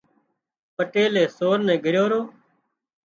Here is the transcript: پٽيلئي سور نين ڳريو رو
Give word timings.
پٽيلئي 0.75 1.23
سور 1.37 1.57
نين 1.67 1.79
ڳريو 1.85 2.05
رو 2.11 2.21